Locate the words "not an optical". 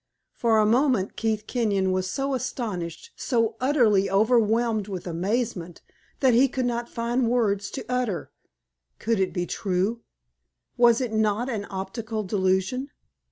11.13-12.23